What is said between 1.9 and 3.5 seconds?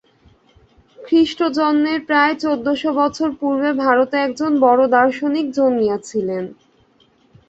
প্রায় চৌদ্দ-শ বছর